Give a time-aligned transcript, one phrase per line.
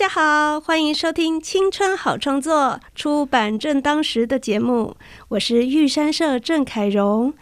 [0.00, 2.54] 大家好，欢迎收听《青春好创作》
[2.94, 4.96] 出版正当时的节目，
[5.28, 7.34] 我是玉山社郑凯荣。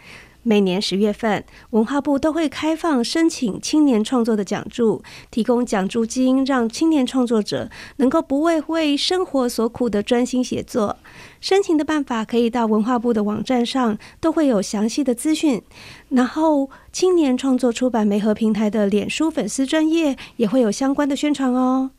[0.43, 10.97] 每年十月份，文化部都会开放申请青年创作的奖助，提供奖助金，让青年创作者能够不为为生活所苦的专心写作。
[11.41, 15.63] 申请的办法可以到文化部的网站上，都会有详细的资讯。
[16.09, 21.91] 然后，青年创作出版媒合平台的脸书粉丝专业也会有相关的宣传哦。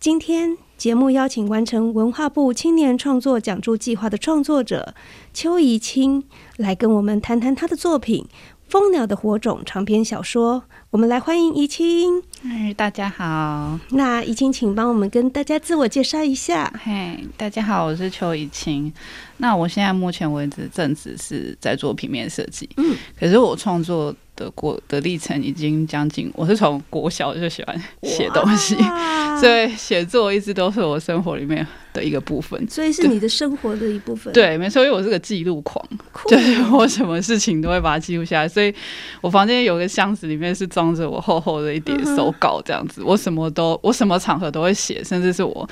[0.00, 4.94] 今天节目邀请完成文化部青年创作讲助计划的创作者
[5.34, 6.24] 邱怡清
[6.56, 8.24] 来跟我们谈谈他的作品
[8.66, 10.64] 《蜂鸟的火种》长篇小说。
[10.88, 12.22] 我们来欢迎怡清。
[12.42, 13.78] 嗨，大家好。
[13.90, 16.72] 那怡清，请帮我们跟大家自我介绍一下。
[16.82, 18.90] 嘿，大家好，我是邱怡清。
[19.36, 22.66] 那我现在目前为止正职是在做平面设计。
[22.78, 24.16] 嗯，可是我创作。
[24.40, 28.74] 的过的历程已经将近，我是从国小就喜欢写东西，
[29.38, 34.32] 所以写作一直都是我生活里面的一个部分，所以是你的生活的一部分。
[34.32, 35.84] 对，没错，因为我是个记录狂，
[36.26, 38.74] 就是我什么事情都会把它记录下来，所以
[39.20, 45.68] 我房间有个箱子，里面是装着我厚厚的一叠手稿，这样子，我什么都，我什么场合都会写，甚至是我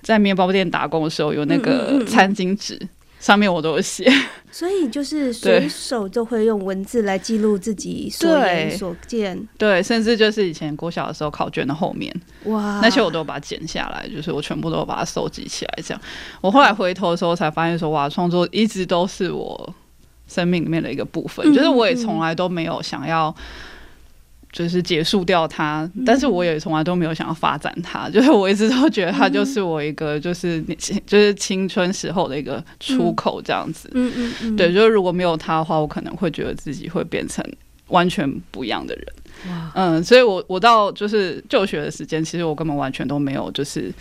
[0.00, 2.80] 在面包店打工的时候，有那个餐巾纸。
[3.26, 4.08] 上面我都有写，
[4.52, 9.36] 所以就是随手就会用文字来记录自己所言所见。
[9.58, 15.74] 对，甚至就是以前国小的时候考卷的后面，哇，那些我都把它剪下来，就是我全部都把它收集起来。
[15.84, 16.00] 这样，
[16.40, 19.74] 我后来回头的时候才发现说，哇，创作一直都是我
[20.28, 23.34] 生命里面的一个部分，就是我也从来都没有想要。
[24.56, 30.62] 就是结束掉它，但是我也从来都没有想要发展它， 就是我一直都觉得它就是我一个就是
[31.04, 33.90] 就是青春时候的一个出口这样子。
[33.92, 37.44] 嗯嗯嗯，对，就是如果没有它的话，我可能会觉得自己会变成
[37.88, 39.06] 完全不一样的人。
[39.74, 43.92] 嗯，所以我我到就是就学的时间，其实我根本完全都没有就是。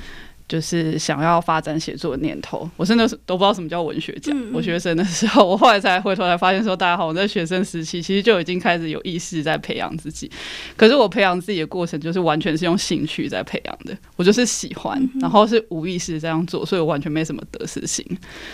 [0.48, 4.36] 就是想要发展写作的念头，我真的是都不知道什么叫文学奖。
[4.54, 10.30] 我学生的时候，我后来才回头才发现说，大家好，我在学生时期其实就已经开始有意识在培养自己。
[10.78, 13.98] 可是我培养自己的过程，就是完全是用兴趣在培养的。
[14.16, 18.06] 我就是喜欢，然后是无意识这样做，所以我完全没什么得失心。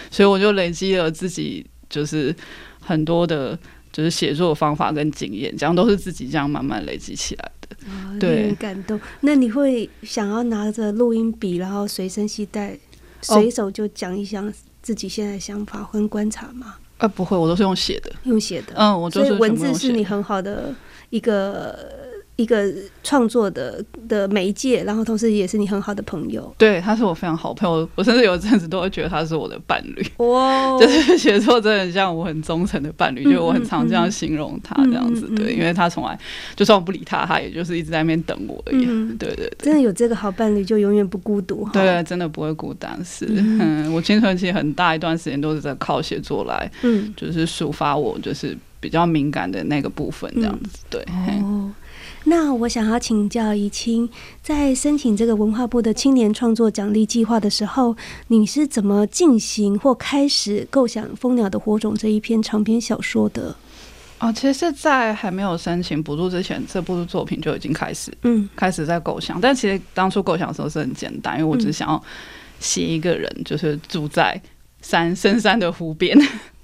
[0.10, 2.34] 所以我就累积了自己就是
[2.80, 3.60] 很多的，
[3.92, 7.52] 就是写作方法跟经验，这样都是自己这样慢慢累积起来。
[7.88, 9.00] 啊，很感动。
[9.22, 12.78] 那你会想要拿着录音笔，然后随身携带，
[13.22, 14.52] 随手就讲一讲
[14.82, 16.76] 自己现在想法跟观察吗？
[16.98, 18.74] 啊，不会，我都是用写的，用写的。
[18.76, 20.74] 嗯，我所以文字是你很好的
[21.10, 22.01] 一个。
[22.42, 22.72] 一个
[23.04, 26.54] 创作的的媒介，然后同时也是你很好的朋友。
[26.58, 30.06] 对，他是我非常好朋友，我甚至有一阵子都会觉得他是我的伴侣。
[30.18, 35.28] 哇， 就是写作真的很像我很忠诚的伴侣，就是我很常这样形容他这样子。
[35.36, 36.18] 对，因为他从来
[36.56, 38.86] 就算我不理他，他也就是一直在那边等我而已。
[39.18, 41.68] 对对对，真的有这个好伴侣，就永远不孤独。
[41.72, 43.00] 对，真的不会孤单。
[43.04, 50.80] 是，嗯， 我青春期很大一段时间都是在靠写作来，嗯，就是抒发我就是比较敏感的那个部分这样子。
[50.90, 51.02] 对。
[51.44, 51.72] 哦。
[52.26, 54.08] 那我想要请教怡清，
[54.44, 57.96] 在申请这个文化部的青年创作奖励计划的时候，
[58.28, 63.56] 你是怎么进行或开始构想《蜂鸟的火种》这一篇长篇小说的？
[64.20, 69.42] 哦，其实是在还没有申请补助之前，这部作品就已经开始，嗯，开始在构想。
[69.42, 72.02] 但其实当初构想的时候是很简单，因为我只想要
[72.60, 74.40] 写一个人，就是住在
[74.84, 76.16] 山 深山的湖边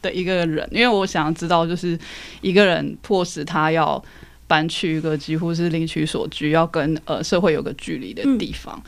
[0.04, 1.98] 的一个人，因为我想要知道，就是
[2.42, 4.02] 一个人迫使他要。
[4.48, 8.82] 搬去一个几乎是另取所居，要跟呃社会有个距离的地方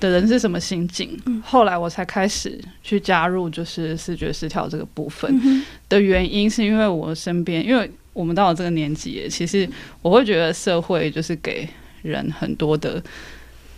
[0.00, 1.16] 的人是什么心境？
[1.44, 9.68] 后来我才开始去加入，就是视觉失调这个部分的原因，是因为我身边，因为我们到了这个年纪，其实
[10.02, 11.68] 我会觉得社会就是给
[12.02, 13.02] 人很多的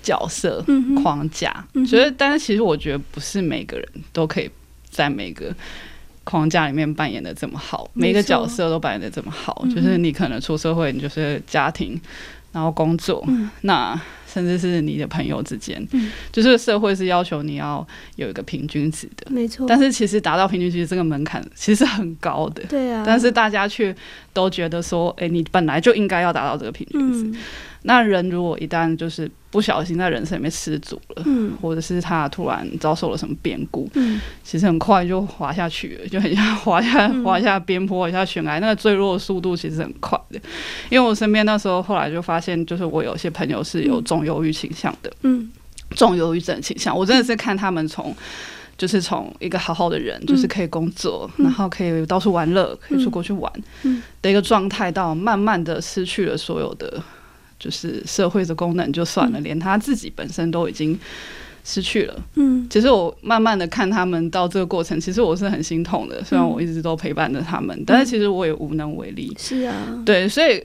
[0.03, 0.65] 角色
[1.03, 4.51] 框架，所以，但是其实我觉得不是每个人都可以
[4.91, 5.55] 在每个。
[6.29, 11.99] 框架里面扮演的这么好，每个角色都扮演的这么好，就是你可能出社会，你就是家庭，
[12.53, 13.27] 然后工作，
[13.63, 13.99] 那
[14.31, 15.83] 甚至是你的朋友之间，
[16.31, 17.87] 就是社会是要求你要
[18.17, 19.65] 有一个平均值的，没错。
[19.67, 23.03] 但是其实达到平均值这个门槛其实很高的，对啊。
[23.07, 23.97] 但是大家却
[24.35, 27.39] 都觉得说，哎，你本来就应该要达到这个平均值。
[27.83, 40.41] 那人如果一旦就是不小心在人生里面失足了，嗯，或者是他突然遭受了什么变故，嗯，其实很快就滑下去了，就很像滑下滑下边坡，一下悬崖，那个坠落的速度其实很快的。
[40.91, 45.51] 因为我身边那时候后来就发现，就是我有些朋友是有重忧郁倾向的，嗯，
[45.93, 48.15] 重忧郁症倾向，我真的是看他们从
[48.77, 53.51] 就是从一个好好的人，就是可以工作，然后可以到处玩乐，可以出国去玩，
[53.85, 57.03] 嗯，的一个状态，到慢慢的失去了所有的。
[57.59, 60.99] 就是社会的功能就算了，连他自己本身都已经
[61.65, 62.23] 失去了。
[62.37, 66.23] 嗯，其实我慢慢的看他们到这个过程，其实我是很心痛的。
[66.25, 69.35] 虽然我一直都陪伴着他们，但是其实我也无能为力。
[69.39, 70.65] 是啊，对，所以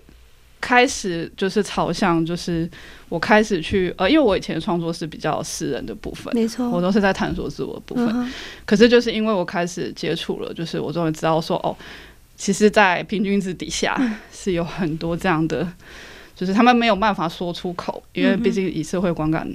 [0.61, 2.69] 开始就是朝向，就是
[3.09, 8.31] 我开始去呃，因为我以前的创作是比较私人的部分，没错，我都是在探索自我的部分。
[8.65, 11.75] 可是就是因为我开始接触了，就是我终于知道说，哦，
[12.37, 13.99] 其实，在平均值底下
[14.31, 15.67] 是有很多这样的。
[16.35, 19.47] 就是他们没有办法说出口，因为毕竟以社会观感，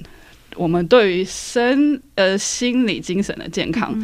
[0.56, 3.94] 我们对于身呃心理精神的健康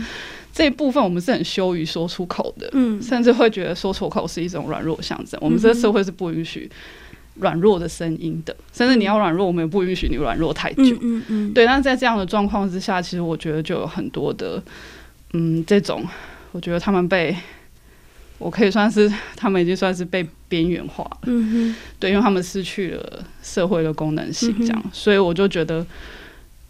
[0.52, 5.38] 这一部分，我们是很羞于说出口的，嗯，甚至会觉得说出口是一种软弱象征。
[5.42, 6.70] 我们这个社会是不允许
[7.36, 10.96] 软弱的声音的，甚至你要软弱，我们也不允许你软弱太久。
[11.00, 11.66] 嗯嗯，对。
[11.66, 14.62] 但是在这样的状况之下，其实我觉得就有很多的，
[15.32, 16.04] 嗯，这种，
[16.52, 17.36] 我觉得他们被。
[18.38, 25.86] 我可以算是他们已经算是被边缘化了，对，因为他们失去了社会的功能性，这样，所以我就觉得。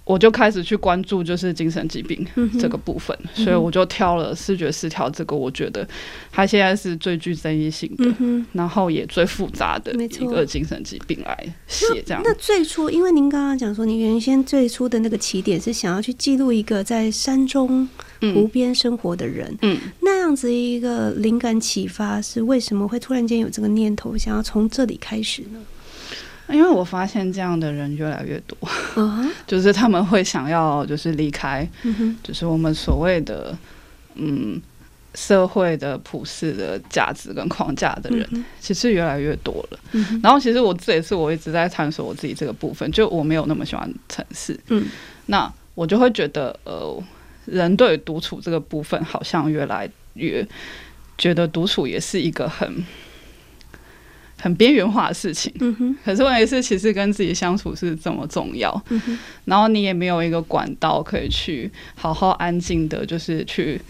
[0.06, 2.26] 我就开始去关注就是精神疾病
[2.60, 5.88] 这个部分，所以我就挑了视觉失调这个，我觉得
[6.30, 12.20] 它现在是最具争议性的，然后也最复杂的一个精神疾病来写这样。
[12.22, 17.88] 那最初，因为您刚刚讲说，你原先最初的那个起点是想要去记录一个在山中
[18.32, 25.60] 湖边生活的人，嗯，那样子一个灵感启发是为什么会突然间有这个念头，想要从这里开始呢？
[26.50, 28.56] 因为我发现这样的人越来越多，
[29.46, 31.66] 就是他们会想要就是离开，
[32.22, 33.56] 就是我们所谓的
[34.14, 34.60] 嗯
[35.14, 39.78] 社会的普世的价值跟框架的人，其实越来越多了。
[40.22, 44.84] 然后其实我这也是我一直在探索我自己这个部分，就我没有那么喜欢城市，嗯，
[45.24, 47.02] 那我就会觉得呃，
[47.46, 50.46] 人对独处这个部分好像越来越
[51.18, 52.84] 觉得独处也是一个很。
[54.36, 55.96] 很边缘化的事情，嗯哼。
[56.04, 58.84] 可是问题是，其实跟自己相处是这么重要。
[59.46, 63.80] 然后你也没有一个管道可以去好好安静的，就是去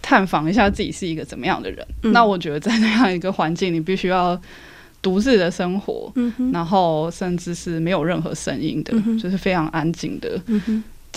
[0.00, 1.84] 探访一下自己是一个怎么样的人。
[2.02, 4.40] 那我觉得在那样一个环境，你必须要
[5.02, 6.12] 独自的生活。
[6.52, 10.40] 然后甚至是没有任何声音的，就是非常安静的。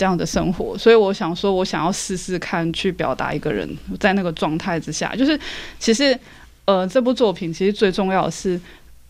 [0.00, 0.78] 这样的生活。
[0.78, 3.68] 所以我想说，我想要试试看去表达一个人
[3.98, 5.38] 在那个状态之下，就是
[5.78, 6.18] 其实。
[6.66, 8.60] 呃，这部作品其实最重要的是，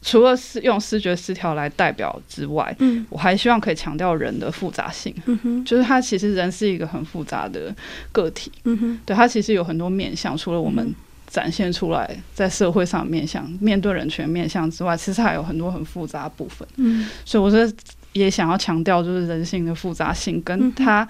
[0.01, 7.75] 除了是用视觉失调来代表之外，嗯，我还希望可以强调人的复杂性，嗯哼，就是他其实人是一个很复杂的
[8.13, 10.95] 个体，嗯哼，对他其实有很多面相，除了我们
[11.27, 17.71] 展现出来在社会上面相面对人权面相之外，其实还有很多很复杂部分，嗯，所以我是
[18.13, 21.09] 也想要强调，就是人性的复杂性跟他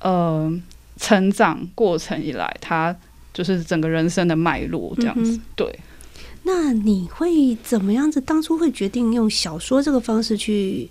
[0.00, 0.52] 呃
[0.96, 2.96] 成长过程以来他。
[3.34, 5.78] 就是整个人生的脉络这样子，对。
[6.42, 8.20] 那你会怎么样子？
[8.20, 10.86] 当初会决定用小说这个方式去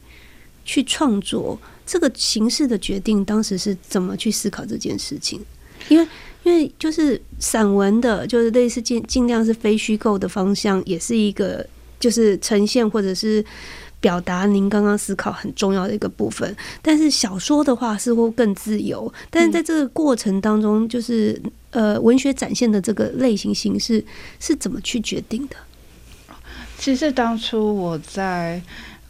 [0.66, 1.56] 去创作
[1.86, 5.40] 这个形式的决定，当时是怎么去思考这件事情？
[5.88, 6.08] 因为
[6.42, 11.64] 因为就是散文的，就是类似尽尽量是非虚构的方向，也是一个
[12.00, 13.46] 就是呈现或者是。
[14.02, 19.12] 表达您刚刚思考很重要的一个部分，但是小说的话似乎更自由。
[19.30, 24.04] 但是在这个过程当中，就是呃，文学展现的这个类型形式
[24.40, 25.56] 是怎么去决定的？
[26.78, 28.60] 其实当初我在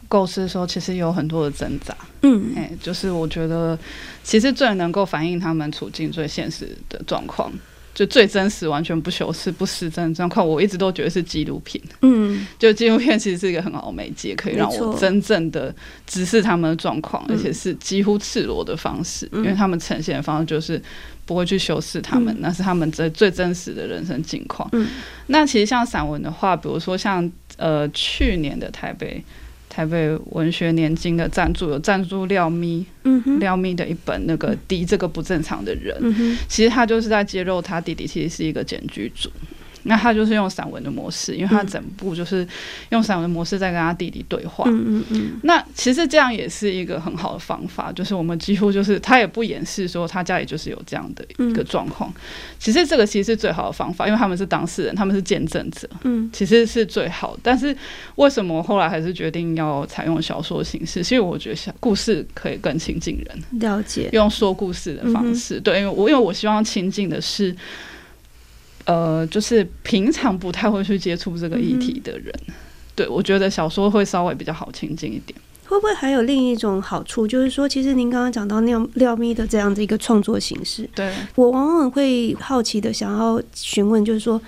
[0.08, 1.96] 构思的时候，其实有很多的挣扎。
[2.20, 3.76] 嗯，哎，就是我觉得
[4.22, 7.50] 其实最能够反映他们处境最现实的状况。
[7.94, 11.82] 就最真实、完全不修饰、不失真的状况，我一直都觉得是纪录片。
[12.00, 15.74] 嗯，就纪录片其实是一个很好的媒介，可以让我真正的
[16.06, 20.80] 直视他们的状况，而且是几乎赤裸的方式，因为他们呈现的方式就是
[21.26, 24.68] 不会去修饰他们，那是他们最最真实的人生境况。
[24.72, 24.88] 嗯，
[25.26, 29.22] 那其实像散文的话，比如说像呃去年的台北。
[29.72, 32.84] 台北文学年金的赞助有赞助廖咪，
[33.40, 35.96] 廖咪的一本那个《敌这个不正常的人》，
[36.46, 39.30] 其实他就是在揭露他弟弟其实是一个检举组，
[39.84, 42.46] 那他就是用散文的模式，因为他整部就是
[42.90, 44.64] 用散文的模式在跟他弟弟对话。
[44.68, 45.30] 嗯嗯嗯。
[45.42, 52.12] 那其实这样也是一个很好的方法，就是我们几乎就是他也不掩饰说他家里就是有这样的一个状况。
[52.58, 55.88] 其实这个其实是最好的方法，因为他们是当事人，他们是见证者。
[56.04, 57.36] 嗯，其实是最好。
[57.42, 57.76] 但是
[58.14, 61.02] 为什么后来还是决定要采用小说形式？
[61.02, 65.60] 其实我觉得小故事可以更亲近人，了解用说故事的方式。
[65.60, 67.54] 对，因为我因为我希望亲近的是。
[68.84, 72.34] 呃，就是平常不太会去接触这个议题的人，
[72.94, 75.38] 对我觉得小说会稍微比较好亲近一点。
[75.64, 84.38] 会不会还有另一种好处，就是说，其实您刚刚讲到廖廖咪的这样的一个创作形式，对我往往会好奇的想要询问，就是说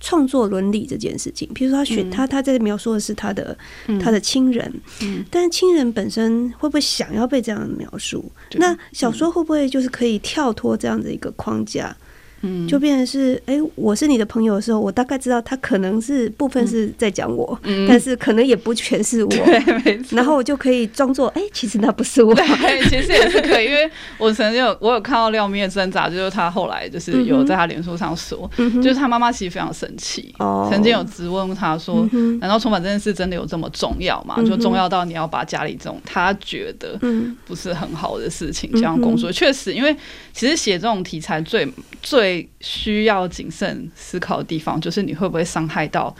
[0.00, 1.48] 创作伦理这件事情。
[1.54, 3.56] 比如说，他选他他在描述的是他的
[4.00, 4.72] 他的亲人，
[5.02, 8.32] 嗯，但是亲人本身会不会想要被这样描述？
[8.54, 11.96] 那小说会不会就是可以跳脱这样的一个框架？
[12.42, 17.86] 嗯，就变成是，哎，我是你的朋友的时候，我大概知道他可能是部分是在讲我，嗯。
[17.88, 19.28] 但是可能也不全是我，
[19.84, 30.34] 对，然后我就可以装作，哎，其实那不是我，对，其实也是可以，因为我曾经有我有看到廖咪的挣扎，就是他后来就是有在他脸书上说，就是他妈妈其实非常生气，
[30.70, 32.08] 曾经有质问他说，
[32.40, 34.42] 难道重返这件事真的有这么重要吗？
[34.46, 36.98] 就重要到你要把家里这种他觉得
[37.44, 39.30] 不是很好的事情这样工作？
[39.30, 39.94] 确实，因为
[40.32, 41.68] 其实写这种题材最
[42.00, 46.14] 最需要谨慎思考的地方，就是你会不会伤害到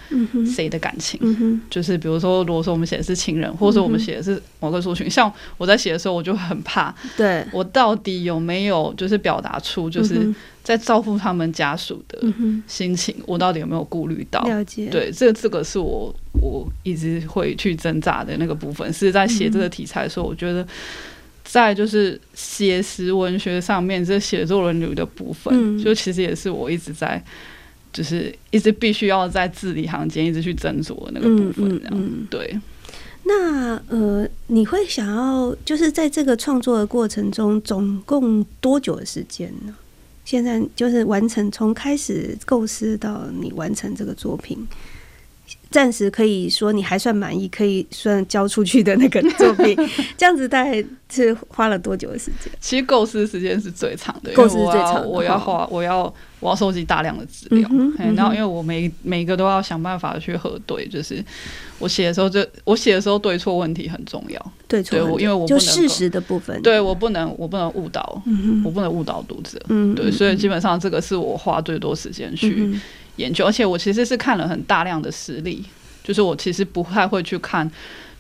[0.55, 1.61] 谁的感情？
[1.71, 12.19] 就是比如说，如果说我们写的是情人，或者说我们写的是某个族群，像我在写的时候，我就很怕，对我到底有没有就是表达出就是在照顾他们家属的
[12.67, 14.41] 心情，我到底有没有顾虑到？
[14.43, 20.67] 了解，对，这这个是我我一直会去挣扎的那个部分，是在写这个题材的时候，我觉得。
[21.53, 27.23] 在就是写实文学上面，这写作伦理的部分，就其实也是我一直在，
[27.93, 31.79] 就是一直必须要在字里行间一直去斟酌的那个部分。
[31.79, 32.59] 这样对。
[33.25, 39.75] 那呃，你会想要就是在这个创作的过程中，总共多久的时间呢？
[40.25, 44.67] 现在就是完成从开始构思到你完成这个作品。
[45.71, 49.75] 暂时可以说你还算满意，可以算交出去的那个作品，
[50.19, 52.53] 这样子大概是花了多久的时间？
[52.61, 61.25] 其实构思时间是最长的，构思最长，我要花，我要我要收集大量的资料，嗯然后因为我每每个都要想办法去核对，就是
[61.79, 68.23] 我写的时候，就我写的时候对错问题很重要，对错，因为我就事实的部分，对我不能我不能误导，
[68.63, 69.59] 我不能误导读者，
[69.97, 72.79] 对，所以基本上这个是我花最多时间去。
[73.23, 75.65] 研究，而且我其实是看了很大量的实例，
[76.03, 77.71] 就是我其实不太会去看，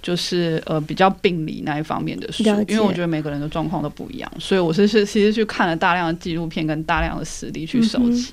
[0.01, 8.33] 就是呃比较病理那一方面的书，因为我觉得每个人的状况都不一样，所以我是是其实去看了大量的纪录片跟大量的实例去收集，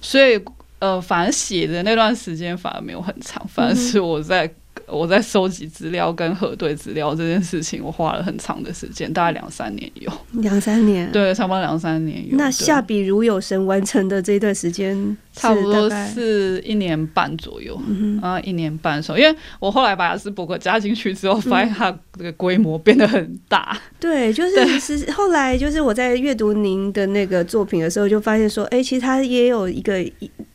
[0.00, 0.40] 所以
[0.78, 4.52] 呃反而写的那段时间反而没有很长，反而是我在。
[4.86, 10.12] 我在收集资料跟核对资料这件事情，我花了很长的时间，大概两三年有。
[10.42, 12.36] 两三年，对，差不多两三年有。
[12.36, 17.80] 那下笔如有神完成的这段时间，差不多是一年半左右。
[17.86, 23.78] 嗯啊，一年半的时候，因为我后来把雅斯伯格加进去之后，发现它这个规模变得很大。
[23.98, 30.04] 对，就是是后来就是我在阅读您的那个作品的时候，就发现说，哎，其实他也有一个。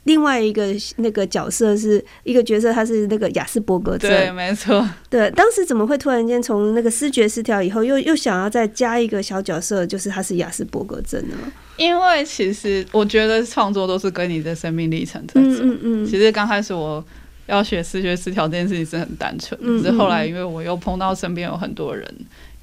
[0.06, 4.10] 另外一个那个角色是一个角色，他是那个雅斯伯格症。
[4.10, 4.90] 对，没错。
[5.08, 11.36] 对，当时怎么会突然间从那个视觉失调以后，又又想要再加一个小角色，就是他是雅斯伯格症呢？
[11.78, 15.48] 因为其实我觉得创作都是跟你的生命历程在走。
[15.48, 16.06] 嗯嗯嗯。
[16.08, 17.06] 其实刚开始我
[17.50, 22.08] 要学视觉失调这件事情是很单纯，只是后来因为我又碰到身边有很多人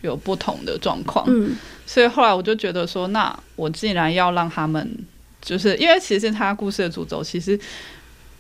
[0.01, 4.91] 有不同的状况，嗯，所以后来我就觉得说，那我既然要让他们。
[5.43, 7.57] 就是因为其实他故事的主轴，其实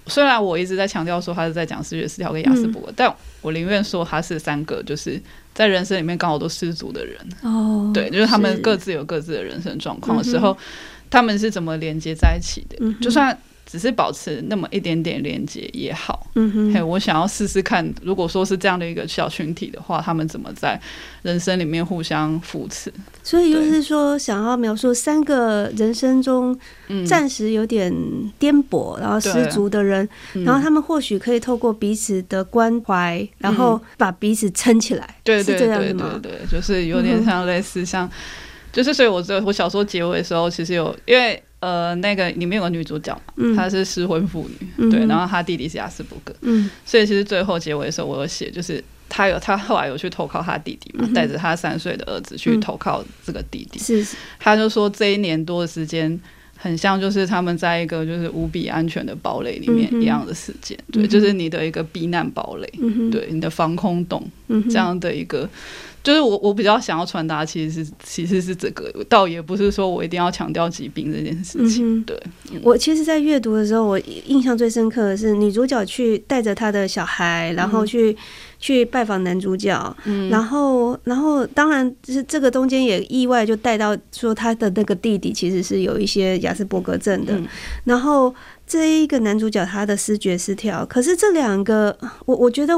[0.08, 5.22] 虽然我一直在强调说他是在讲视觉失调跟雅斯伯格，但我宁愿说他是三个，就是
[5.54, 7.16] 在人生里面刚好都失足的人。
[7.42, 10.56] 哦，对，就是他们各自有各自的人生状况的时候，
[11.08, 12.76] 他们是怎么连接在一起的？
[13.00, 13.38] 就算。
[13.66, 20.80] 只是保持那么一点点连接也好，嗯哼，嘿，我想要试试看，如果说是这样的一个小群体的话，他们怎么在
[21.22, 22.92] 人生里面互相扶持？
[23.24, 26.56] 所以就是说，想要描述三个人生中
[27.04, 27.92] 暂时有点
[28.38, 30.08] 颠簸，然后失足的人，
[30.44, 38.08] 然后他们或许可以透过彼此的关怀，然后把彼此撑起来，对对对对对，就是有点像类似像，
[38.72, 41.42] 就是所以我这我小说结尾的时候，其实有因为。
[41.58, 56.20] 呃，那个里面有个女主角嘛，她是失婚妇女，对，然后她弟弟是雅斯伯格，嗯，所以其实最后结尾的时候，我有写，就是她有她后来有去投靠她弟弟嘛，带着她三岁的儿子去投靠这个弟弟，是，他就说这一年多的时间，
[56.56, 62.70] 很像就是他们在一个就是无比安全的堡垒里面一样的时间，对，就是你的一个避难堡垒，
[63.10, 64.22] 对，你的防空洞
[64.68, 65.48] 这样的一个。
[66.06, 72.00] 就是我，我比较想要传达，其实是其实是这个，倒也不是说我一定要强调疾病这件事情。
[72.04, 72.16] 对
[72.62, 78.16] 我，其实，在阅读的时候，我印象最深刻的是女主角去带着她的小孩，然后去
[78.60, 79.96] 去拜访男主角，
[80.30, 87.36] 然后，然后，当然是这个中间也意外就带到说他的那个弟弟其实是有一些雅斯伯格症的，
[87.82, 88.32] 然后
[88.64, 92.74] 这一个男主角他的视觉失调，可是这两个，我我觉得。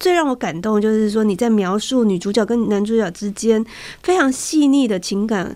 [0.00, 3.64] 最让我感动就是说，你在描述女主角跟男主角之间
[4.02, 5.54] 非常细腻的情感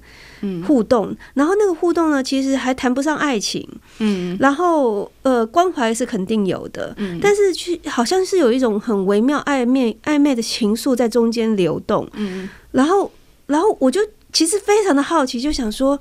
[0.66, 3.66] 互动，然后那个互动呢，其实还谈不上爱情，
[3.98, 13.10] 嗯，然后呃，关怀是肯定有的，嗯，但是去好像是有一种很微妙暧昧暧昧的情愫在中间流动，嗯，然后
[13.46, 14.00] 然后我就
[14.32, 15.98] 其实非常的好奇，就想说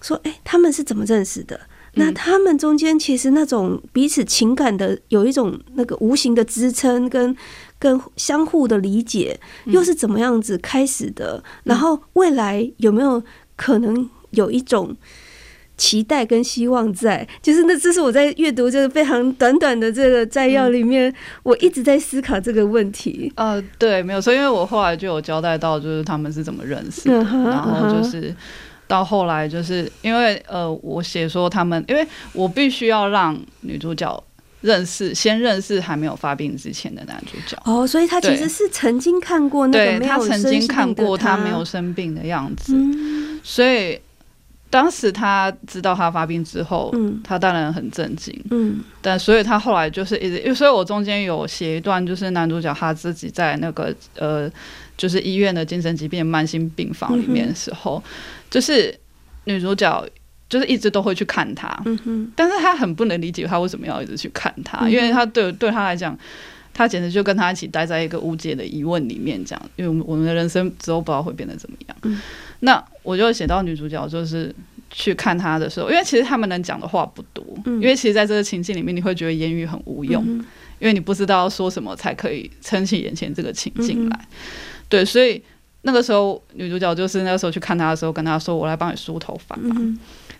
[0.00, 1.58] 说，哎，他们是怎么认识的？
[1.96, 7.36] 那他们中间其实那种彼此情感的有一种那个无形的支撑跟
[7.78, 11.42] 跟相互的理解，又是怎么样子开始的？
[11.64, 13.22] 然后未来有没有
[13.56, 14.96] 可能有一种
[15.76, 17.28] 期待跟希望在？
[17.42, 23.32] 就是那这是我在阅读这个非常短短的这个摘要里面，我一直在思考这个问题。
[23.36, 28.34] 呃，对，没有错，因为我后来就有交代到，就是他们是怎么认识的，然后就是。
[28.86, 34.22] 到后来，就是因为呃，我写说他们，因为我必须要让女主角
[34.60, 37.56] 认识，先认识还没有发病之前的男主角。
[37.64, 42.74] 哦，所以他其实是曾经看过那个没有曾经看过他没有生病的样子。
[43.42, 44.00] 所以
[44.74, 48.36] 当时他知道他发病之后，嗯，他当然很震惊。
[48.50, 54.50] 嗯，但所以他后来就是一直，因为所以我中间有写一段，就是男主角他自己在那个呃，
[54.96, 58.02] 就是医院的精神疾病慢性病房里面的时候。
[58.50, 58.92] 就是
[59.44, 60.04] 女主角，
[60.48, 61.80] 就是一直都会去看他，
[62.34, 66.18] 但是他很不能理解他为什么要一直去看他，因为他对对他来讲，
[66.72, 72.20] 他简直就跟他一起待在一个无解的疑问里面，这样，因为我们的人生之后不知道会变得怎么样。
[72.58, 74.52] 那我就写到女主角就是
[74.90, 80.24] 去看他的时候，因为其实他们能讲的话不多，因为其实在这个情境里面，你会觉得言语很无用，
[80.80, 84.28] 因为你不知道说什么才可以撑起眼前这个情境来，
[84.88, 85.40] 对，所以。
[85.86, 89.76] 那个时候，女主角就是那个时候去看他的时候，跟他说：“我来帮你梳头发吧。”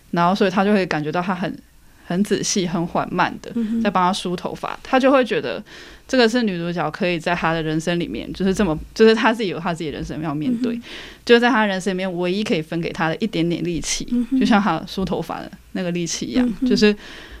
[0.09, 1.55] 然后，所以他就会感觉到他很
[2.03, 3.51] 很仔细、很缓慢的
[3.83, 4.75] 在帮他梳头发。
[4.81, 5.63] 他就会觉得
[6.07, 10.79] 这个是女主角可以在她的人生里面，就是这么，就是她自己有她自己的人生要面对，
[11.25, 14.05] 就在她人生里面唯一可以分给她的一点点力气，
[14.39, 16.95] 就像她梳头发的那个力气一样，就是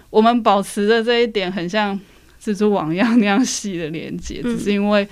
[0.09, 1.99] 我们保持着这一点很像
[2.43, 5.07] 蜘蛛网一样那样细的连接，只是因为。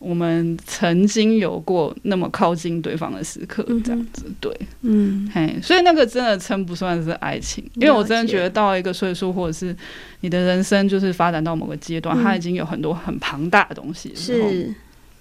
[0.00, 9.76] 我们曾经有过那么靠近对方的时刻，这样子，对，嗯，嘿，所以那个真的称不算是爱情，因为我真的觉得到一个岁数，或者是
[10.20, 14.74] 你的人生就是发展到某个阶段，它已经有很多很庞大的东西，是。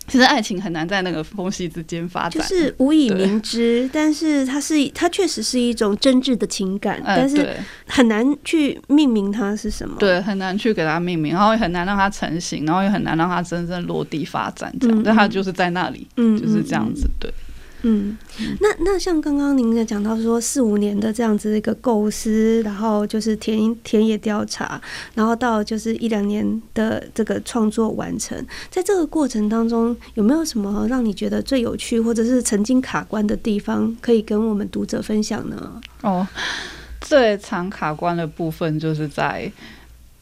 [0.09, 3.89] 其实爱情很难在那个缝隙之间发展，就是无以明知。
[3.93, 7.55] 但是它是，它确实是一种真挚的情感，但是
[7.87, 9.95] 很难去命名它是什么。
[9.99, 14.73] 对，很难去给它命名，然后也很难让它成型，然后也很难让它真正落地发展。
[14.79, 17.09] 这样，但它就是在那里，就是这样子。
[17.19, 17.31] 对。
[17.83, 18.17] 嗯，
[18.59, 24.81] 那那像刚刚您也讲到说四五年的这样子一个构思，然后就是田田野调查，
[25.13, 28.37] 然后到就是一两年的这个创作完成，
[28.69, 35.81] 在这个过程当中，有没有什么让你觉得最有趣，或者是曾经卡关的地方，可以跟我们读者分享呢？
[36.01, 36.27] 哦，
[36.99, 39.49] 最常卡关的部分就是在，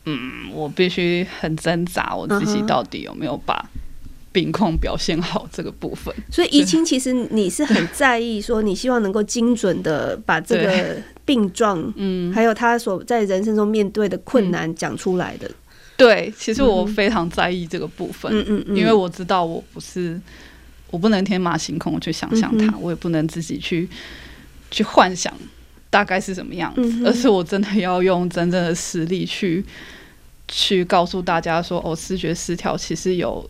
[0.05, 3.67] 嗯，我必须很挣扎，我自己到底有没有把。
[4.37, 10.95] 病况表现好这个部分，所以怡清其实你是很在意，说你希望能够精准的把这个
[11.25, 15.49] 病状，嗯，还有他所在人生中面对的困难讲出来的。
[15.95, 20.21] 对，其实我非常在意这个部分，嗯嗯嗯，因为我知道我不是，
[20.91, 23.89] 我不能天马行空去想象它，我也不能自己去
[24.69, 25.33] 去幻想
[25.89, 29.65] 大概是什么样子，而是我真的要用真正的实力去
[30.47, 33.43] 去告诉大家说，哦，视觉失调其实有。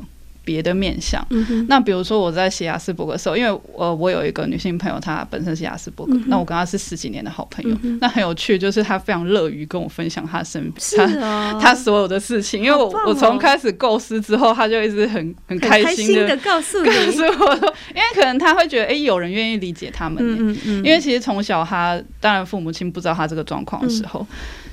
[0.48, 1.22] 别的面相，
[1.68, 11.06] 那比如说我在写雅斯伯格的时候，因为呃我有一个女性朋友，她本身是雅斯伯格，那我跟她是十几年的好朋友，那很有趣，就是她非常乐于跟我分享她身她
[11.60, 20.24] 她所有的事情，因为我我从开始构思之后，她就一直很很开心的告诉，告诉我说，因为可能她会觉得，哎，有人愿意理解他们，
[20.66, 24.26] 因为其实从小她当然父母亲不知道她这个状况的时候。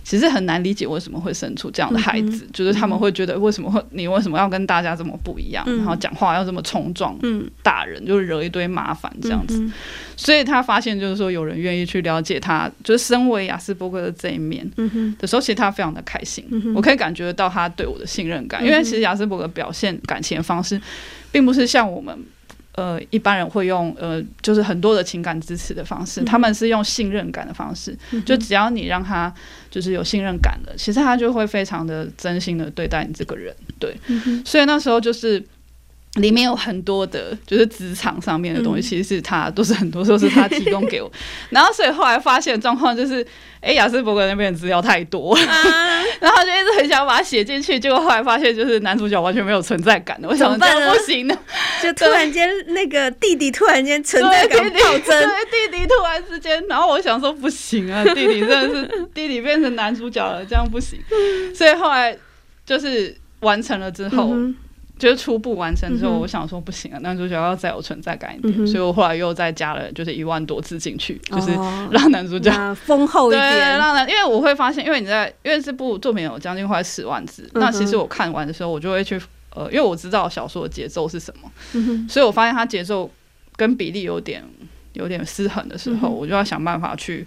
[0.05, 7.19] 其实很难理解为什么会生出这样的孩子，就是他们会觉得为什么会你为什么要跟大家这么不一样，然后讲话要这么冲撞，
[7.63, 9.67] 大人就惹一堆麻烦这样子。
[10.17, 14.65] 所以他发现就是说有人愿意去了解他，就是身为雅斯伯格的这一面
[15.19, 16.45] 的时候，其实他非常的开心。
[16.77, 20.81] 我可以感觉到他对我的信任感，因为其实雅斯伯格表现感情的方式，
[21.33, 22.17] 并不是像我们。
[22.75, 29.33] 呃，一般人会用呃，就是很多的情感支持的方式，他们是用信任感的方式，就只要你让他
[29.71, 33.97] 就是有信任感了，其实他就会非常的真心的对待你这个人，对，
[34.45, 35.45] 所以那时候就是。
[36.17, 41.11] 里面有很多的，就是职场上面的东西，其实是他都是很多都是他提供给我，
[41.51, 43.27] 然后所以后来发现状况就是，
[43.61, 45.37] 哎，雅思伯格那边的资料太多，
[46.21, 51.37] 然后就一直很想把它写进去，结果后来发现就是男主角完全没有存在感的，我想这不行的，
[51.83, 61.01] 就突然间那个弟弟突然间存在感暴增，对弟弟突然之间，然后我想说不行啊，弟弟真的是弟弟变成男主角了，这样不行，
[61.53, 62.17] 所以后来
[62.65, 64.33] 就是完成了之后。
[64.97, 71.51] 就是初步完成之后，我想说不行啊，男主角要再有存在感一点，所以我后来又再加了就是一万多字进去，就是
[71.91, 73.77] 让男主角丰厚一点。
[73.77, 79.21] 让男，因为我会发现，因为你在，因为这部作品有将近快十万字，那其实我看完的时候，我就会去
[79.55, 81.51] 呃，因为我知道小说的节奏是什么，
[82.09, 83.11] 所以我发现它节奏
[83.57, 84.45] 跟比例有点
[84.93, 87.27] 有点失衡的时候，我就要想办法去。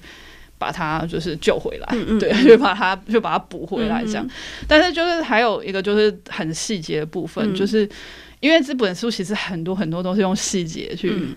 [0.59, 1.87] 把它就是救回来，
[2.19, 4.27] 对， 就把它就把它补回来这样。
[4.67, 7.87] 但是就是还有一个就是很细节的部分，就是
[8.39, 11.29] 因为这本书其实很多很多都是用细节去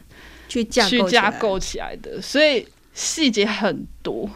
[0.49, 4.29] 去架去架构起来的，所以细节很多，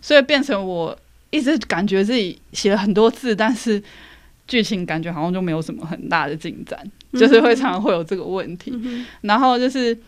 [0.00, 0.96] 所以变成我
[1.30, 3.82] 一直感觉自己写了很多字，但是
[4.46, 6.78] 剧情感觉好像就没有什么很大的进展，
[7.14, 8.72] 就是会常常会有这个问题。
[9.22, 9.98] 然后就是。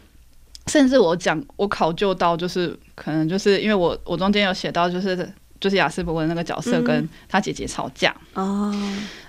[0.68, 5.28] 甚至我讲，我考究到，就是可能就是因为我我中间有写到，就是
[5.60, 8.72] 就是雅斯伯格那个角色跟他姐姐吵架哦，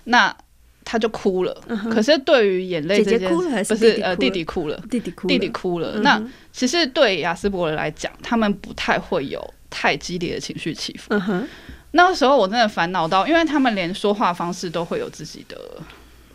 [0.06, 0.36] 那
[0.86, 1.62] 他就哭了。
[1.92, 6.00] 可是对于眼泪这件，不是呃弟弟哭了，弟弟哭，弟弟哭了。
[6.02, 11.14] 那其实对雅斯伯格来讲，他们不太会有太激烈的情绪起伏。
[11.92, 15.58] 那个时候我真的烦恼到，因为他们连说话方式都会有自己的。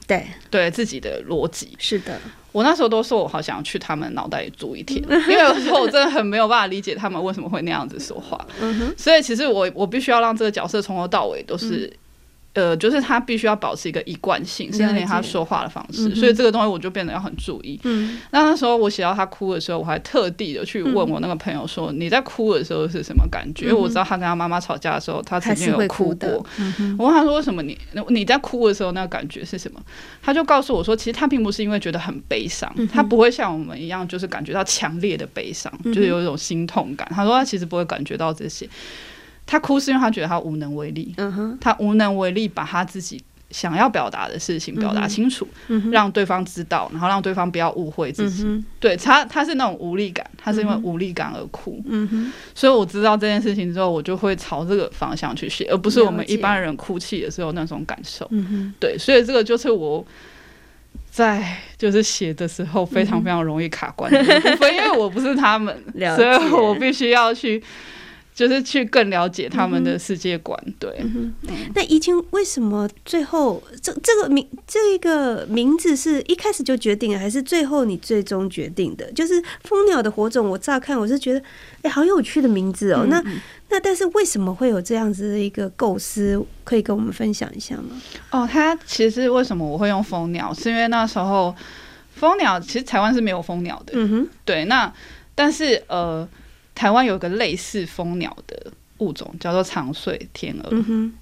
[0.08, 2.18] 对对，自己的逻辑是的。
[2.50, 8.44] 我那时候都说我好想去他们脑袋里住一天，因为有时候我真的很没有办法理解他们为什么会那样子说话。
[8.96, 11.92] 所以其实我我必须要让这个角色从头到尾都是。
[12.58, 17.78] 呃，就是他必须要保持一个一贯性，甚至连他说话的方式，所以这个东西我就变得要很注意。
[17.84, 26.44] 嗯，那那时候我写到他哭的时候，我还特地的去问我那个朋友说：“你在哭的时候是什么感觉？”因为我知道他跟他妈妈吵架的时候，他曾经有哭过。
[26.98, 29.80] 我问他说：“为什么你你在哭的时候那个感觉是什么？”
[30.20, 37.08] 他就告诉我说：“其实他并不是因为觉得很悲伤，他不会像我们一样，就是感觉到强烈的悲伤，就是有一种心痛感。
[37.14, 38.68] 他说他其实不会感觉到这些。”
[39.50, 41.14] 他哭是因为他觉得他无能为力，
[41.58, 43.18] 他无能为力把他自己
[43.50, 45.48] 想要表达的事情表达清楚，
[45.90, 48.62] 让对方知道，然后让对方不要误会自己。
[48.78, 51.82] 对他，他是那种无力感，他是因为无力感而哭。
[52.54, 58.30] 所以我知道这件事情之后，我就会朝这个方向去写，而不是我们一般人哭泣的时候那种感受。
[58.78, 60.06] 对，所以这个就是我
[61.10, 65.74] 在就是写的时候非常非常容易卡关的部分，因为我不是他们，
[66.14, 67.62] 所以我必须要去。
[68.38, 71.04] 就是去更了解他们的世界观，对。
[71.74, 79.10] 那怡清为什么最后这这个名这个名字是一开始就决定，还是最后你最终决定的？
[79.10, 81.42] 就是蜂鸟的火种，我乍看我是觉得，
[81.82, 83.06] 哎，好有趣的名字哦。
[83.08, 83.20] 那
[83.70, 86.40] 那但是为什么会有这样子的一个构思？
[86.62, 88.00] 可以跟我们分享一下吗？
[88.30, 90.54] 哦，它其实为什么我会用蜂鸟？
[90.54, 91.52] 是因为那时候
[92.14, 93.94] 蜂鸟其实台湾是没有蜂鸟的。
[93.96, 94.64] 嗯哼，对。
[94.66, 94.94] 那
[95.34, 96.28] 但是呃。
[96.78, 100.70] 台湾有一个类似蜂鸟的物种，叫做长穗天鹅。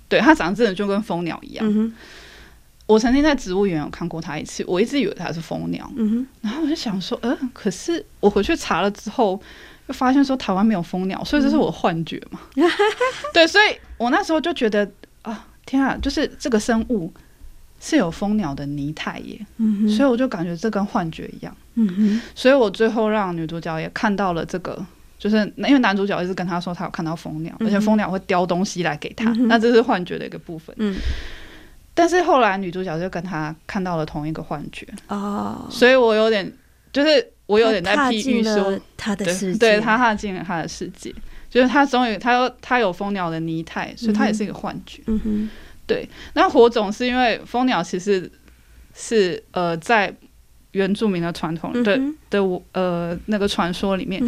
[0.07, 1.93] 对，它长得真的就跟蜂鸟一样。
[2.87, 5.91] 我曾经在植物园有看过它一次，我一直以为它是蜂鸟。
[6.43, 9.41] 然后我就想说，嗯，可是我回去查了之后，
[9.87, 12.39] 又发现说台湾没有蜂鸟，所以这是我幻觉嘛？
[13.33, 14.87] 对，所以我那时候就觉得
[15.23, 17.11] 啊，天啊，就是这个生物
[17.81, 19.41] 是有蜂鸟的泥态耶。
[19.89, 21.57] 所以我就感觉这跟幻觉一样。
[21.77, 24.85] 嗯所以我最后让女主角也看到了这个。
[25.19, 30.77] 就是因为男主角一直跟他说他有看到蜂鸟，而且蜂鸟会叼东西来给他，那这是幻觉的一个部分。
[30.79, 30.95] 嗯，
[31.95, 36.53] 但是后来女主角就跟他看到了同一个幻觉哦，所以我有点
[36.93, 41.11] 就是我有点在譬喻说他的世界，对他踏进了他的世界，
[41.49, 45.03] 就是他终于他有他有蜂鸟的泥态，所以他也是一个幻觉。
[45.07, 45.51] 嗯哼，
[45.87, 46.07] 对。
[46.35, 48.31] 那火种是因为蜂鸟其实
[48.95, 50.15] 是呃在
[50.73, 51.99] 原住民的传统的
[52.29, 52.39] 的
[52.73, 54.23] 呃那个传说里面。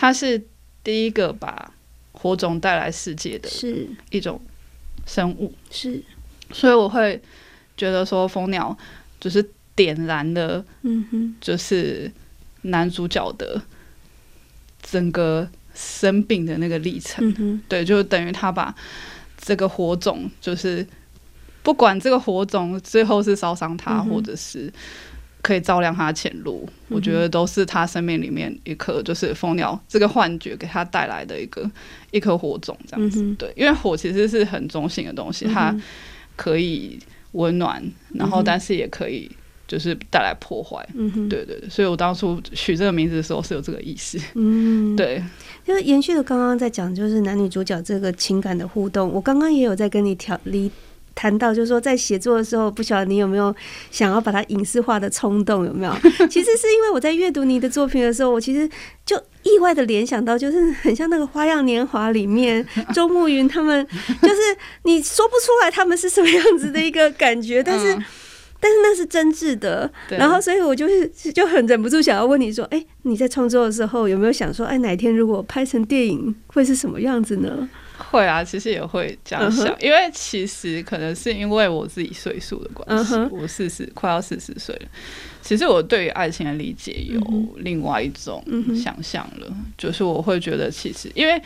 [0.00, 0.42] 它是
[0.82, 1.70] 第一个把
[2.12, 3.86] 火种带来世界的，是。
[4.10, 4.40] 一种
[5.06, 6.02] 生物，是，
[6.50, 7.20] 所以我会
[7.76, 8.74] 觉得说蜂鸟
[9.20, 12.10] 就是点燃了，嗯哼，就是
[12.62, 13.60] 男主角的
[14.80, 18.74] 整个生病的那个历程，嗯哼，对，就等于他把
[19.36, 20.86] 这个火种，就是
[21.62, 24.72] 不管这个火种最后是烧伤他，嗯或者是
[25.42, 31.68] 可以照亮他的前路，我觉得都是他生命里面一颗就是蜂鸟这个幻觉给他带来的一个
[32.10, 33.22] 一颗火种，这样子。
[33.22, 35.74] 嗯对，因为火其实是很中性的东西，它
[36.36, 36.98] 可以
[37.32, 37.82] 温暖，
[38.14, 39.30] 然后但是也可以
[39.66, 40.86] 就是带来破坏。
[40.94, 44.18] 嗯，，对对对，所以我当初取这个名字的时候是有这个意思。
[44.34, 44.94] 嗯，。
[44.96, 45.22] 对，
[45.66, 49.08] 因为延续的刚刚在讲，就是男女主角这个情感的互动。
[49.10, 50.70] 我刚刚也有在跟你调离
[51.14, 53.54] 谈到，就是说在写作的时候，不晓得你有没有
[53.90, 55.92] 想要把它影视化的冲动，有没有？
[56.28, 58.68] 其实是因为我在阅读你的作品的时候，我其实
[59.04, 63.86] 就意外的联想到，就是很像那个《花样年华》里面周慕云他们，
[64.22, 64.36] 就是
[64.84, 67.94] 你说不出来他们是什么样子的一个感觉， 但是。
[67.94, 68.04] 嗯
[68.62, 77.66] 但是那是真挚的，然后所以我就是就很忍不住想要问你说，哎、你在创作的时候有没有想说，哎，哪天如果拍成电影会是什么样子呢？
[78.10, 84.88] 会啊，其实也会这样想，嗯因为其实可能是因为我自己岁数的关系，嗯我四十快要四十岁了。
[85.42, 89.46] 其实我对于爱情的理解有嗯另外一种想象了，
[89.78, 91.40] 就是我会觉得其实因为。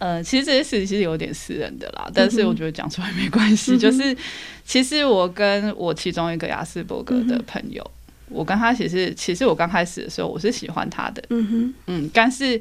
[0.00, 3.72] 呃，其实这些事情其实有点私人的啦，但是我觉得讲出来没关系。
[3.72, 4.16] 嗯就是
[4.64, 7.84] 其实我跟我其中一个雅斯伯格的朋友，
[8.28, 12.60] 我跟他其实其实我刚开始的时候我是喜欢他的，嗯哼，嗯，但是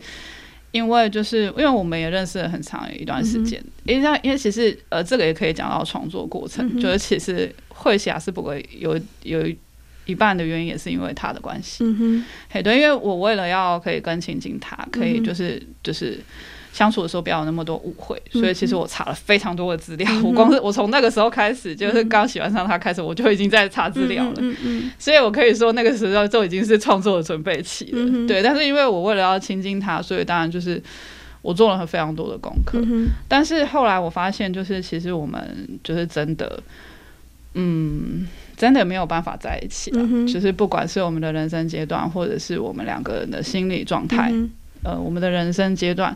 [0.78, 9.40] 因为就是因为我们也认识了很长一段时间，因为因为其实呃，这个也可以讲到创作过程，嗯就是其实会写是不会有有
[10.06, 16.20] 一半的原因也是因为他的关系，嗯哼，嘿，对，因为我为了要可以跟亲近他，可以嗯就是就是。
[16.78, 20.08] 相处的时候不要有那么多误会，所以其实我查了非常多的资料。
[20.12, 24.36] 嗯我光是我从那个时候开始，就是刚喜欢上他开始，我就已经在查资料了。
[24.38, 28.28] 嗯嗯所以我可以说那个时候就已经是创作的准备期了。
[28.28, 30.80] 对，但是因为我为了要亲近他，所以当然就是
[31.42, 32.80] 我做了非常多的功课。
[33.28, 36.62] 但是后来我发现，就是其实我们就是真的，
[37.56, 40.08] 嗯，真的没有办法在一起了。
[40.32, 44.52] 就是不管是我们的人生阶段，或者是我们两个人的心理状态，嗯
[44.84, 46.16] 呃，我们的人生阶段。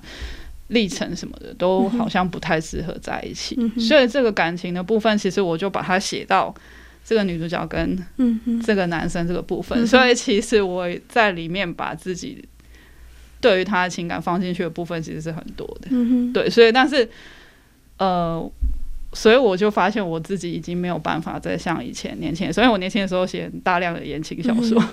[0.72, 6.54] 历程什么的都好像不太适合在一起，嗯所以这个感情的部分，其实我就把它写到
[7.06, 7.98] 这个女主角跟
[8.64, 12.48] 这个男生这个部分，嗯所以其实我在里面把自己
[13.42, 17.10] 对于他的情感放进去的部分其实是很多的，嗯，对，所以但是
[17.98, 18.52] 呃，
[19.12, 24.82] 所以我就发现我自己已经没有办法再像以前年轻的时候，因为我年轻的时候写大量的言情小说。
[24.82, 24.90] 嗯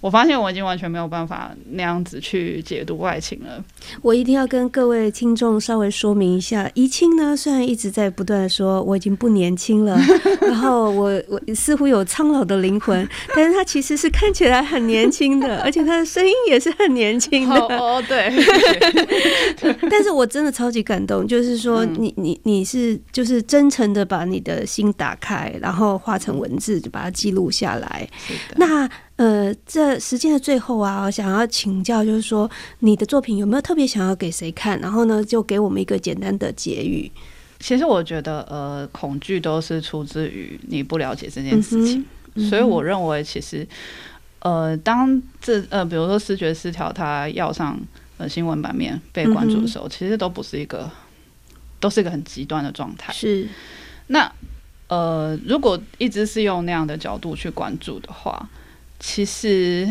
[0.00, 3.62] 我发现我已经完全没有办法那样子去解读爱情了。
[4.00, 9.98] 我一定要跟各位听众稍微说明一下，怡清呢虽然一直在不断的说我已经不年轻了，
[10.40, 17.56] 然后我我似乎有苍老的灵魂， 但是他其实是看起来很年轻的，而且他的声音也是很年轻的。
[17.56, 17.66] 哦
[17.98, 18.32] 哦，对，
[19.90, 28.08] 但是我真的超级感动，就是说嗯你你你是就是真诚的把你的心打开，然后化成文字，就把它记录下来。
[28.56, 34.78] 那呃，这时间的最后啊，我想要请教，就是说你的作品有没有特别想要给谁看？
[34.78, 37.10] 然后呢，就给我们一个简单的结语。
[37.58, 42.06] 其实我觉得，呃，恐惧都是出自于你不了解这件事情。
[42.48, 43.66] 所以我认为，其实，
[44.38, 47.76] 呃，当这呃，比如说视觉失调，它要上
[48.18, 50.88] 呃新闻版面被关注的时候，其实都不是一个，
[51.80, 53.12] 都是一个很极端的状态。
[53.12, 53.48] 是
[54.06, 54.30] 那
[54.86, 58.48] 呃，如果一直是用那样的角度去关注的话，
[58.98, 59.88] 其实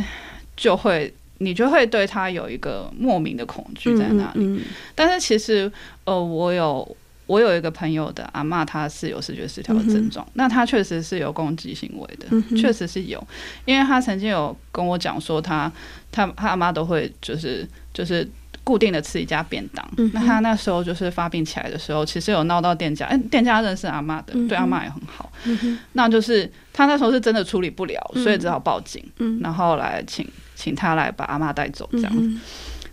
[0.56, 4.44] 就会你就会对他有一个莫名的恐惧在那里。
[4.44, 4.62] 嗯
[4.96, 5.72] 但是其实，
[6.06, 13.26] 呃，我有我有一个朋友的阿嬷，她是有视觉失调的症状，那她确实是有攻击行为的，确实是有，
[13.66, 15.72] 因为她曾经有跟我讲说她，
[16.12, 18.28] 她她阿妈都会就是就是。
[18.64, 30.24] 固定的吃一家便当，嗯那她那时候就是发病起来的时候，其实有闹到店家，哎、店家认识阿妈的，嗯对阿妈也很好，嗯那就是她那时候是真的处理不了，嗯所以只好报警，嗯然后来请
[30.56, 32.14] 请他来把阿妈带走这样。
[32.16, 32.40] 嗯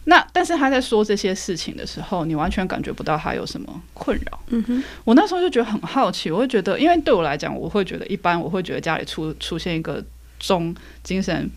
[0.06, 4.38] 那但是他在说这些事情的时候，你完全感觉不到他有什么困扰。
[4.48, 10.02] 嗯哼我那时候就觉得很好奇，我会觉得，因为对我来讲，我会觉得一般，我会觉得家里出出现一个
[10.38, 11.50] 中精神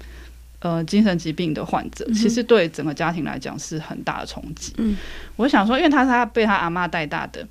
[0.60, 4.74] 呃精神疾病的患者，嗯其实对整个家庭来讲是很大的冲击。
[4.78, 4.98] 嗯
[5.38, 7.46] 我想说，因为他是他被他阿妈带大的，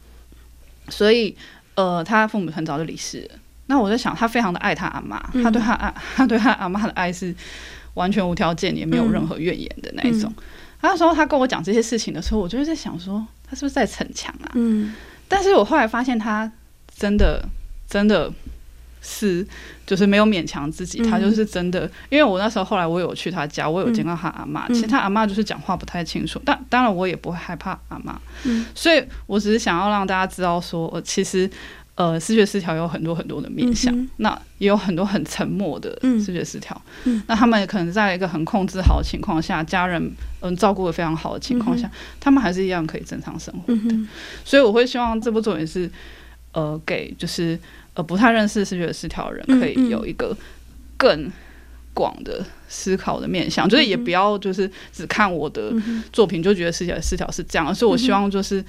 [0.89, 1.35] 所以
[1.75, 3.39] 呃，他父母很早就离世了。
[3.67, 7.35] 那我在想，他非常的爱他阿妈，嗯他对他阿，他对他阿妈的爱是
[7.95, 10.33] 完全无条件，也没有嗯任何怨言的那一种。
[10.83, 14.53] 那时候他跟我讲这些事情的时候，我就是在想说，他是不是在逞强啊？
[14.55, 14.95] 嗯
[15.29, 16.51] 但是我后来发现他
[16.97, 17.45] 真的
[17.89, 18.33] 真的
[19.03, 19.45] 是
[19.85, 21.91] 就是没有勉强自己，他就是真的。
[22.09, 28.21] 因为我那时候后来我有去他家，我有见到他阿妈，其实他阿妈就是讲话不太清楚，但当然我也不会害怕阿妈。
[28.45, 31.51] 嗯，所以我只是想要让大家知道，说我其实
[31.97, 36.81] 呃视觉失调有很多很多的面向，那也有很多很沉默的视觉失调。
[37.05, 44.07] 嗯，那他们可能在一个很控制好的情况下，家人嗯照顾的非常好的情况下，他们还是一样可以正常生活的。
[44.45, 45.91] 所以我会希望这部作品是
[46.53, 47.59] 呃给就是。
[47.97, 50.37] 呃，不太认识视觉失调的人，可以有一个
[50.99, 51.33] 更
[51.95, 55.73] 广的思考的面向，就是也不要就是只看我的
[56.13, 58.63] 作品就觉得视觉失调是这样，所以我希望就是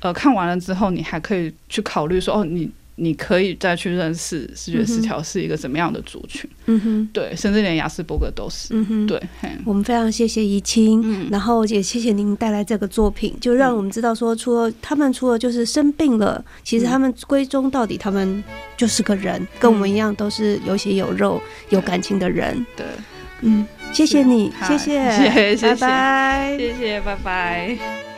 [0.00, 2.70] 呃看完了之后，你还可以去考虑说，哦，你。
[2.98, 9.20] 你可以再去认识视觉失调是一个怎么样的族群，嗯哼，对，甚至连雅斯伯格都是，嗯哼，对。
[9.66, 18.42] 我们非常谢谢怡清，然后也谢谢您带来这个作品，就让我们知道说，除了他们除了就是生病了，其实他们归宗到底，他们
[18.78, 22.64] 就是个人，跟我们一样都是有血有肉、有感情的人。
[22.74, 22.86] 对，
[23.42, 28.15] 嗯，谢谢你，谢谢，谢谢，拜拜，谢谢，拜拜。